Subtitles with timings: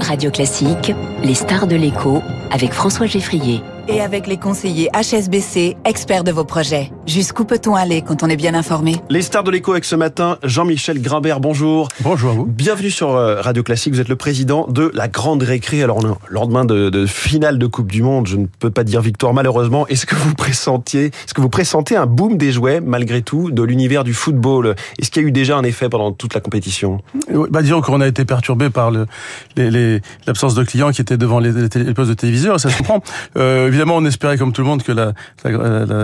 [0.00, 6.24] Radio Classique, les stars de l'écho avec François Geffrier et avec les conseillers HSBC, experts
[6.24, 6.90] de vos projets.
[7.06, 10.38] Jusqu'où peut-on aller quand on est bien informé Les stars de l'écho avec ce matin,
[10.42, 11.88] Jean-Michel Grimbert, bonjour.
[12.02, 12.44] Bonjour à vous.
[12.44, 15.82] Bienvenue sur euh, Radio Classique, vous êtes le président de la Grande Récré.
[15.82, 19.00] Alors, le lendemain de, de finale de Coupe du Monde, je ne peux pas dire
[19.00, 19.86] victoire malheureusement.
[19.88, 23.62] Est-ce que vous pressentiez, est-ce que vous pressentez un boom des jouets malgré tout de
[23.62, 24.76] l'univers du football?
[24.98, 27.00] Est-ce qu'il y a eu déjà un effet pendant toute la compétition?
[27.50, 28.92] Bah, Disons qu'on a été perturbé par
[29.56, 33.02] l'absence de clients qui étaient devant les, les, postes de téléviseurs, ça se comprend.
[33.36, 34.92] Euh, évidemment, on espérait comme tout le monde que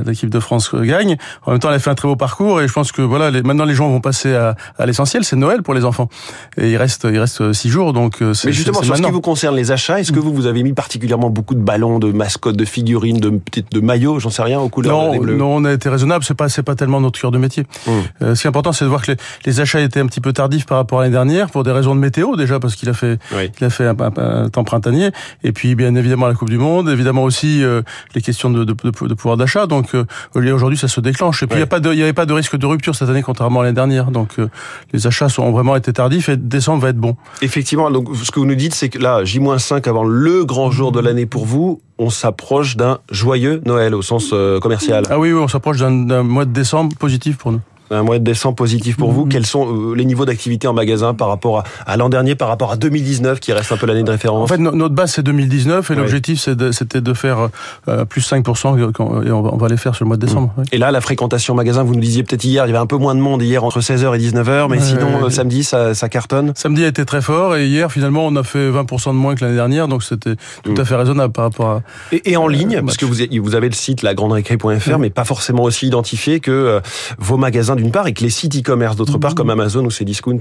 [0.06, 1.16] l'équipe de France gagne.
[1.44, 3.30] En même temps, elle a fait un très beau parcours et je pense que voilà,
[3.30, 6.08] les, maintenant les gens vont passer à, à l'essentiel, c'est Noël pour les enfants.
[6.56, 8.22] Et il reste, il reste six jours, donc.
[8.22, 10.62] Euh, Mais justement, sur ce qui vous concerne les achats, est-ce que vous vous avez
[10.62, 14.42] mis particulièrement beaucoup de ballons, de mascottes, de figurines, de petites, de maillots, j'en sais
[14.42, 16.24] rien, aux couleurs non, des bleus Non, on a été raisonnable.
[16.24, 17.64] C'est pas, c'est pas tellement notre cœur de métier.
[17.86, 17.90] Mmh.
[18.22, 20.20] Euh, ce qui est important, c'est de voir que les, les, achats étaient un petit
[20.20, 22.88] peu tardifs par rapport à l'année dernière pour des raisons de météo déjà, parce qu'il
[22.88, 23.50] a fait, oui.
[23.60, 25.10] il a fait un, un, un, temps printanier.
[25.42, 27.82] Et puis, bien évidemment, la Coupe du Monde, évidemment aussi euh,
[28.14, 29.66] les questions de, de, de, de pouvoir d'achat.
[29.66, 31.42] Donc euh, aujourd'hui, ça se déclenche.
[31.42, 31.94] Et puis il ouais.
[31.94, 34.10] n'y avait pas de risque de rupture cette année, contrairement à l'année dernière.
[34.10, 34.48] Donc euh,
[34.92, 37.16] les achats ont vraiment été tardifs et décembre va être bon.
[37.42, 37.90] Effectivement.
[37.90, 41.00] Donc ce que vous nous dites, c'est que là, J-5 avant le grand jour de
[41.00, 45.04] l'année pour vous, on s'approche d'un joyeux Noël au sens euh, commercial.
[45.10, 48.24] Ah oui, oui on s'approche d'un mois de décembre positif pour nous un mois de
[48.24, 49.14] décembre positif pour mmh.
[49.14, 49.26] vous.
[49.26, 52.48] Quels sont euh, les niveaux d'activité en magasin par rapport à, à l'an dernier, par
[52.48, 55.12] rapport à 2019, qui reste un peu l'année de référence En fait, no notre base
[55.12, 57.48] c'est 2019 et l'objectif c'était de, de, faire
[57.88, 58.78] euh, plus 5%
[59.26, 60.52] et on va, on va les faire sur le mois de décembre.
[60.56, 60.60] Mmh.
[60.60, 60.66] Ouais.
[60.72, 62.96] Et là, la fréquentation magasin, vous nous disiez peut-être hier, il y avait un peu
[62.96, 66.08] moins de monde hier entre 16h et 19h, mais ouais, sinon euh, samedi ça, ça,
[66.08, 66.52] cartonne.
[66.54, 69.44] Samedi a été très fort et hier finalement on a fait 20% de moins que
[69.44, 70.80] l'année dernière, donc c'était tout mmh.
[70.80, 71.82] à fait raisonnable par rapport à.
[72.12, 75.62] Et, et en ligne, parce que vous, vous avez le site lagranderécré.fr, mais pas forcément
[75.62, 76.80] aussi identifié que
[77.18, 80.38] vos magasins d'une part et que les sites e-commerce d'autre part, comme Amazon ou Cdiscount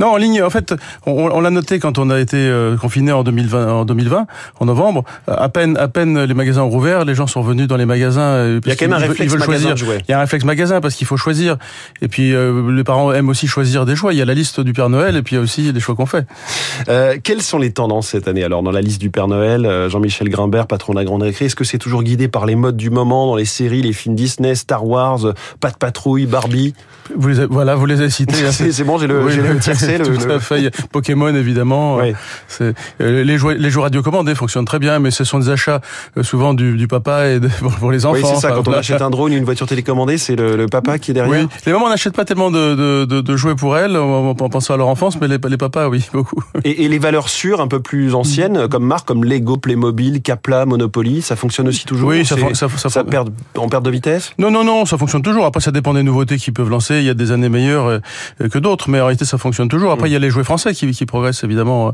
[0.00, 0.74] Non, en ligne, en fait,
[1.06, 4.26] on, on l'a noté quand on a été euh, confiné en 2020, en 2020,
[4.60, 5.04] en novembre.
[5.26, 8.20] À peine, à peine les magasins ont rouvert, les gens sont revenus dans les magasins.
[8.20, 9.74] Euh, Il y a quand même un réflexe veulent choisir.
[10.08, 11.56] Il y a un réflexe magasin parce qu'il faut choisir.
[12.02, 14.12] Et puis euh, les parents aiment aussi choisir des choix.
[14.12, 15.80] Il y a la liste du Père Noël et puis il y a aussi des
[15.80, 16.26] choix qu'on fait.
[16.88, 19.88] Euh, quelles sont les tendances cette année Alors dans la liste du Père Noël, euh,
[19.88, 22.76] Jean-Michel Grimbert, patron de la Grande Récré, est-ce que c'est toujours guidé par les modes
[22.76, 25.20] du moment dans les séries, les films Disney, Star Wars,
[25.60, 26.55] Pas de patrouille, Barbie
[27.14, 28.50] vous les, voilà, vous les avez cités.
[28.50, 29.98] c'est bon, j'ai le, oui, le tiercé.
[29.98, 30.74] Tout le, à fait.
[30.90, 31.96] Pokémon, évidemment.
[31.96, 32.14] Oui.
[32.60, 32.72] Euh,
[33.24, 35.80] les jeux, les jeux radiocommandés fonctionnent très bien, mais ce sont des achats
[36.16, 37.48] euh, souvent du, du papa et de,
[37.80, 38.16] pour les enfants.
[38.16, 38.52] Oui, c'est ça.
[38.52, 41.42] Quand on achète un drone, une voiture télécommandée, c'est le, papa qui est derrière.
[41.42, 41.48] Oui.
[41.64, 44.76] Les mamans n'achètent pas tellement de, de, de, de, jouets pour elles, en pensant à
[44.76, 46.42] leur enfance, mais les, les papas, oui, beaucoup.
[46.64, 48.68] Et, et, les valeurs sûres, un peu plus anciennes, mmh.
[48.68, 52.08] comme marque, comme Lego, Playmobil, Capla, Monopoly, ça fonctionne aussi toujours.
[52.08, 54.32] Oui, ça, ça, ça, ça perd, en perte de vitesse?
[54.38, 55.44] Non, non, non, ça fonctionne toujours.
[55.44, 56.98] Après, ça dépend des nouveautés qu'ils peuvent lancer.
[56.98, 58.00] Il y a des années meilleures
[58.38, 59.92] que d'autres, mais en réalité ça fonctionne toujours.
[59.92, 61.92] Après, il y a les jouets français qui, qui progressent évidemment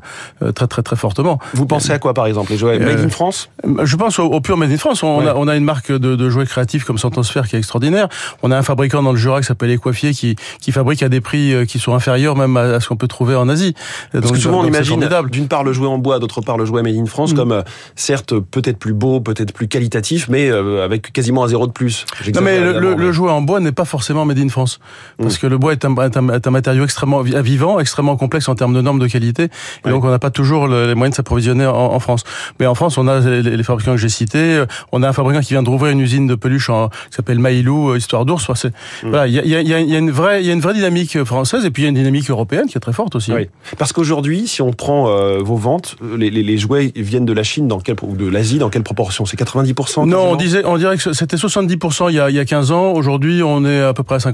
[0.55, 1.39] très très très fortement.
[1.55, 3.51] Vous pensez à quoi par exemple Les jouets Made in France
[3.83, 5.03] Je pense au, au, pur Made in France.
[5.03, 5.29] On, ouais.
[5.29, 8.09] a, on a une marque de, de, jouets créatifs comme Santosphère qui est extraordinaire.
[8.43, 11.21] On a un fabricant dans le Jura qui s'appelle Ecoiffier qui, qui fabrique à des
[11.21, 13.75] prix qui sont inférieurs même à, ce qu'on peut trouver en Asie.
[14.13, 16.65] Parce donc, que souvent on imagine d'une part le jouet en bois, d'autre part le
[16.65, 17.37] jouet Made in France mmh.
[17.37, 17.63] comme euh,
[17.97, 22.05] certes peut-être plus beau, peut-être plus qualitatif, mais euh, avec quasiment un zéro de plus.
[22.35, 24.79] Non mais le, le, le, jouet en bois n'est pas forcément Made in France
[25.19, 25.39] parce mmh.
[25.39, 28.55] que le bois est un, est un, est un matériau extrêmement vivant, extrêmement complexe en
[28.55, 29.49] termes de normes de qualité.
[29.87, 32.25] Et donc, on n'a pas toujours le, les moyens de s'approvisionner en, en, France.
[32.61, 34.65] Mais en France, on a les, les, fabricants que j'ai cités.
[34.93, 37.39] On a un fabricant qui vient de rouvrir une usine de peluche en, qui s'appelle
[37.39, 38.49] Maïlou, euh, Histoire d'ours.
[38.49, 39.09] Enfin, mmh.
[39.09, 40.75] Voilà, il y a, y, a, y a, une vraie, il y a une vraie
[40.75, 43.33] dynamique française et puis il y a une dynamique européenne qui est très forte aussi.
[43.33, 43.49] Oui.
[43.79, 47.69] Parce qu'aujourd'hui, si on prend euh, vos ventes, les, les, jouets viennent de la Chine
[47.69, 49.27] dans quel, ou de l'Asie dans quelle proportion?
[49.27, 52.39] C'est 90% Non, on disait, on dirait que c'était 70% il y a, il y
[52.39, 52.93] a 15 ans.
[52.93, 54.32] Aujourd'hui, on est à peu près à 50%.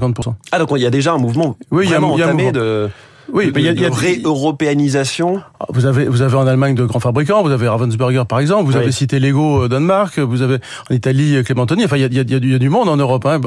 [0.51, 1.55] Ah, donc il y a déjà un mouvement.
[1.71, 2.51] Oui, il y a, il y a un mouvement.
[2.51, 2.89] de
[3.33, 5.41] oui, il y a, y a réeuropéanisation.
[5.59, 8.65] Ah, Vous avez vous avez en Allemagne de grands fabricants, vous avez Ravensburger par exemple,
[8.65, 8.81] vous oui.
[8.83, 10.57] avez cité Lego Danemark, vous avez
[10.89, 11.85] en Italie Clémentoni.
[11.85, 13.39] Enfin, il y a, y, a, y a, du monde en Europe, hein,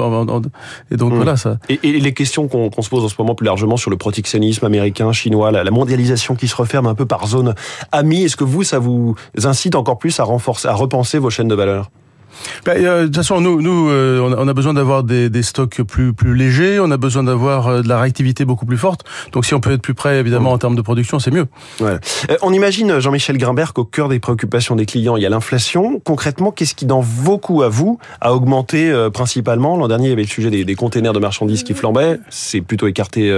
[0.91, 1.15] et donc mmh.
[1.15, 1.57] voilà ça.
[1.69, 3.97] Et, et les questions qu'on qu se pose en ce moment plus largement sur le
[3.97, 7.53] protectionnisme américain, chinois, la, la mondialisation qui se referme un peu par zone
[7.91, 11.47] amie, est-ce que vous ça vous incite encore plus à renforcer, à repenser vos chaînes
[11.47, 11.89] de valeur?
[12.65, 15.81] Ben, euh, de toute façon, nous, nous euh, on a besoin d'avoir des, des, stocks
[15.83, 19.01] plus, plus légers, on a besoin d'avoir euh, de la réactivité beaucoup plus forte.
[19.31, 20.53] Donc si on peut être plus près, évidemment, mmh.
[20.53, 21.45] en termes de production, c'est mieux.
[21.79, 21.97] Ouais.
[22.29, 26.01] Euh, on imagine, Jean-Michel Grimbert, qu'au cœur des préoccupations des clients, il y a l'inflation.
[26.03, 29.77] Concrètement, qu'est-ce qui, dans vos coûts à vous, a augmenté euh, principalement?
[29.77, 32.19] L'an dernier, il y avait le sujet des, des containers de marchandises qui flambaient.
[32.29, 33.31] C'est plutôt écarté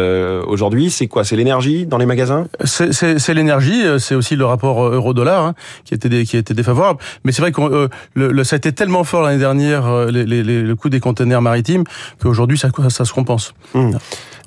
[0.48, 0.90] aujourd'hui.
[0.90, 1.24] C'est quoi?
[1.24, 2.48] C'est l'énergie dans les magasins?
[2.64, 5.54] C'est l'énergie, c'est aussi le rapport euro-dollar hein,
[5.84, 7.00] qui, était, qui était défavorable.
[7.24, 10.44] Mais c'est vrai que le, le, ça a été tellement fort l'année dernière les, les,
[10.44, 11.84] les, le coût des conteneurs maritimes
[12.22, 13.54] qu'aujourd'hui ça, ça, se compense.
[13.74, 13.92] Mmh.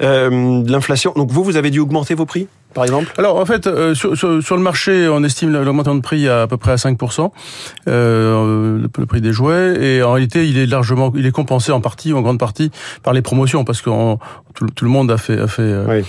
[0.02, 1.12] Euh, L'inflation.
[1.16, 3.12] Donc vous, vous avez dû augmenter vos prix par exemple?
[3.18, 6.46] Alors en fait, euh, sur, sur, le marché, on estime l'augmentation de prix à, à
[6.46, 7.30] peu près à 5%,
[7.88, 11.80] euh, le, prix des jouets, et en réalité, il est largement, il est compensé en
[11.80, 12.70] partie, en grande partie,
[13.02, 13.90] par les promotions, parce que
[14.54, 16.02] tout, tout, le monde a fait, a fait euh, euh,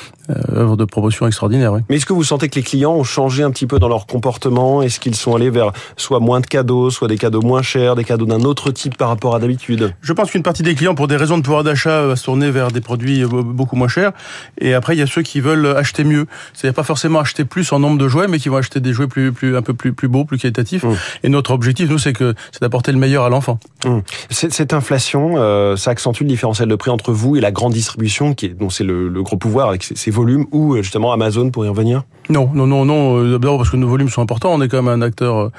[0.55, 1.73] œuvre de promotion extraordinaire.
[1.73, 1.81] Oui.
[1.89, 4.05] Mais est-ce que vous sentez que les clients ont changé un petit peu dans leur
[4.05, 4.81] comportement?
[4.81, 8.03] Est-ce qu'ils sont allés vers soit moins de cadeaux, soit des cadeaux moins chers, des
[8.03, 9.93] cadeaux d'un autre type par rapport à d'habitude?
[10.01, 12.51] Je pense qu'une partie des clients, pour des raisons de pouvoir d'achat, va se tourner
[12.51, 14.11] vers des produits beaucoup moins chers.
[14.59, 16.25] Et après, il y a ceux qui veulent acheter mieux.
[16.53, 19.07] C'est-à-dire pas forcément acheter plus en nombre de jouets, mais qui vont acheter des jouets
[19.07, 20.83] plus, plus un peu plus, plus beaux, plus qualitatifs.
[20.83, 20.95] Mmh.
[21.23, 23.59] Et notre objectif, nous, c'est que c'est d'apporter le meilleur à l'enfant.
[23.85, 23.99] Mmh.
[24.29, 28.33] Cette inflation, euh, ça accentue le différentiel de prix entre vous et la grande distribution,
[28.33, 30.11] qui est, dont c'est le, le, gros pouvoir avec ses, ses
[30.51, 32.03] ou euh, justement Amazon pour y revenir?
[32.29, 33.17] Non, non, non, non.
[33.17, 34.53] Euh, d'abord parce que nos volumes sont importants.
[34.53, 35.49] On est quand même un acteur.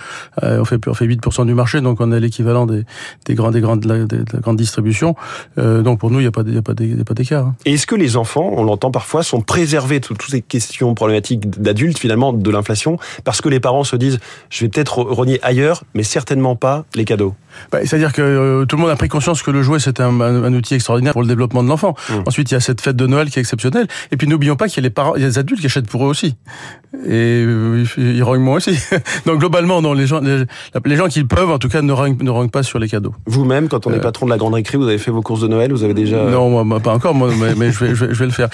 [0.42, 2.84] Euh, on fait on fait 8% du marché, donc on est l'équivalent des,
[3.26, 5.16] des grandes des grandes de la, grande distribution.
[5.58, 6.62] Euh, donc pour nous, il n'y a pas il y a
[7.04, 7.46] pas d'écart.
[7.46, 7.54] Hein.
[7.64, 11.50] Et est-ce que les enfants, on l'entend parfois, sont préservés de toutes ces questions problématiques
[11.60, 15.82] d'adultes finalement de l'inflation parce que les parents se disent je vais peut-être renier ailleurs,
[15.94, 17.34] mais certainement pas les cadeaux.
[17.72, 20.20] Bah, C'est-à-dire que euh, tout le monde a pris conscience que le jouet c'est un,
[20.20, 21.94] un, outil extraordinaire pour le développement de l'enfant.
[22.08, 22.14] Mmh.
[22.26, 23.88] Ensuite, il y a cette fête de Noël qui est exceptionnelle.
[24.12, 25.66] Et puis n'oublions pas qu'il y a les parents, il y a les adultes qui
[25.66, 26.36] achètent pour eux aussi.
[27.06, 28.76] Et euh, ils rognent moins aussi.
[29.26, 30.44] Donc globalement, non, les gens, les,
[30.84, 33.14] les, gens qui peuvent, en tout cas, ne rognent, ne rognent pas sur les cadeaux.
[33.26, 35.40] Vous-même, quand on est euh, patron de la grande récré, vous avez fait vos courses
[35.40, 36.24] de Noël, vous avez déjà.
[36.24, 38.48] Non, moi, pas encore, moi, mais, mais je, vais, je, vais, je vais le faire.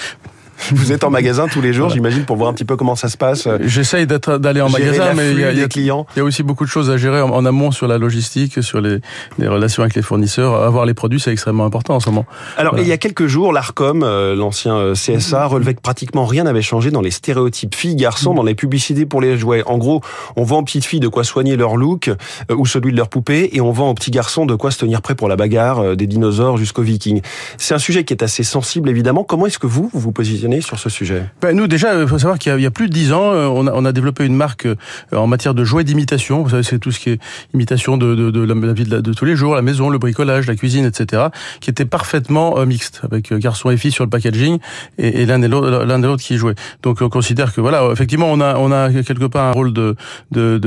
[0.71, 3.09] Vous êtes en magasin tous les jours, j'imagine, pour voir un petit peu comment ça
[3.09, 3.47] se passe.
[3.61, 6.05] J'essaye d'être d'aller en magasin, mais il y, a, il, y a, clients.
[6.15, 8.81] il y a aussi beaucoup de choses à gérer en, amont sur la logistique, sur
[8.81, 8.99] les,
[9.37, 10.55] les, relations avec les fournisseurs.
[10.55, 12.25] Avoir les produits, c'est extrêmement important en ce moment.
[12.57, 12.85] Alors, voilà.
[12.85, 16.61] il y a quelques jours, l'Arcom, euh, l'ancien euh, CSA, relevait que pratiquement rien n'avait
[16.61, 19.63] changé dans les stéréotypes filles-garçons, dans les publicités pour les jouets.
[19.65, 20.01] En gros,
[20.35, 23.09] on vend aux petites filles de quoi soigner leur look euh, ou celui de leur
[23.09, 25.79] poupée, et on vend aux petits garçons de quoi se tenir prêt pour la bagarre,
[25.79, 27.21] euh, des dinosaures jusqu'aux vikings.
[27.57, 29.23] C'est un sujet qui est assez sensible, évidemment.
[29.23, 32.17] Comment est-ce que vous, vous vous positionnez sur ce sujet ben nous déjà, il faut
[32.17, 34.35] savoir qu'il y, y, a plus de dix ans, on a, on a, développé une
[34.35, 34.75] marque euh,
[35.15, 36.43] en matière de jouets d'imitation.
[36.43, 37.19] Vous savez, c'est tout ce qui est
[37.53, 40.55] imitation de, de, de, la, vie de, tous les jours, la maison, le bricolage, la
[40.55, 41.27] cuisine, etc.,
[41.61, 44.59] qui était parfaitement euh, mixte avec euh, garçons et filles sur le packaging
[44.97, 46.55] et, et l'un et l'autre, qui jouaient.
[46.83, 49.95] Donc on considère que voilà, effectivement, on a, on a quelque part un rôle de,
[50.31, 50.57] de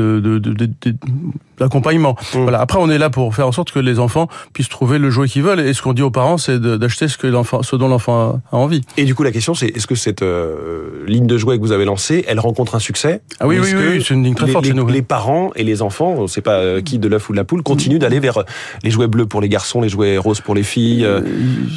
[1.60, 2.16] d'accompagnement.
[2.34, 2.38] Mmh.
[2.38, 2.60] Voilà.
[2.60, 5.28] Après, on est là pour faire en sorte que les enfants puissent trouver le jouet
[5.28, 5.60] qu'ils veulent.
[5.60, 8.56] Et ce qu'on dit aux parents, c'est d'acheter ce que l'enfant, ce dont l'enfant a
[8.56, 8.80] envie.
[8.96, 11.72] Et du coup, la question, c'est est-ce que cette euh, ligne de jouets que vous
[11.72, 13.20] avez lancée, elle rencontre un succès?
[13.38, 14.86] Ah oui, oui, oui, c'est une ligne très les, forte les, chez nous.
[14.86, 17.36] Les parents et les enfants, on ne sait pas euh, qui de l'œuf ou de
[17.36, 18.44] la poule, continuent d'aller vers
[18.82, 21.20] les jouets bleus pour les garçons, les jouets roses pour les filles, euh,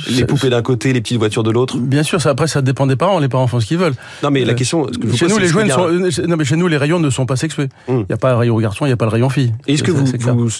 [0.09, 1.77] les poupées d'un côté, les petites voitures de l'autre?
[1.77, 3.19] Bien sûr, ça après ça dépend des parents.
[3.19, 3.95] Les parents font ce qu'ils veulent.
[4.23, 6.77] Non, mais la question, que chez nous, les jouets, sont, non, mais chez nous, les
[6.77, 7.69] rayons ne sont pas sexués.
[7.87, 8.05] Il hum.
[8.09, 9.53] n'y a pas le rayon garçon, il n'y a pas le rayon fille.
[9.67, 10.03] Est-ce que vous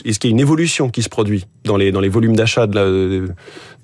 [0.05, 2.67] est-ce qu'il y a une évolution qui se produit dans les dans les volumes d'achat
[2.67, 3.33] de la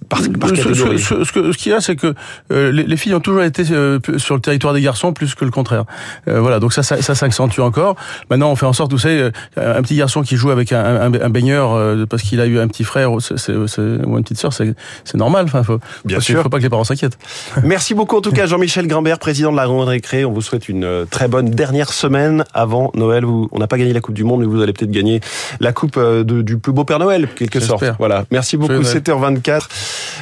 [0.08, 2.14] par, par ce, ce, ce, ce qu'il y a, c'est que
[2.52, 5.46] euh, les, les, filles ont toujours été euh, sur le territoire des garçons plus que
[5.46, 5.84] le contraire.
[6.28, 7.96] Euh, voilà, donc ça, ça, ça s'accentue encore.
[8.30, 10.84] Maintenant, on fait en sorte, vous savez, euh, un petit garçon qui joue avec un,
[10.84, 14.54] un, un baigneur euh, parce qu'il a eu un petit frère ou une petite sœur,
[14.54, 14.74] c'est
[15.16, 15.46] normal.
[15.46, 16.42] Enfin, faut, Bien sûr.
[16.42, 17.18] faut pas que les parents s'inquiètent.
[17.64, 20.26] Merci beaucoup en tout cas, Jean-Michel Grimbert, président de la Grande Récré.
[20.26, 23.26] On vous souhaite une très bonne dernière semaine avant Noël.
[23.26, 25.20] Vous, on n'a pas gagné la Coupe du Monde, mais vous allez peut-être gagner
[25.60, 27.84] la Coupe de, du plus beau Père Noël, quelque sorte.
[28.00, 28.26] Voilà.
[28.32, 28.74] Merci beaucoup.
[28.74, 29.68] 7h24.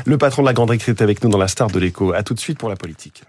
[0.06, 2.14] Le patron de la Grande Récré est avec nous dans la star de l'écho.
[2.14, 3.24] À tout de suite pour la politique.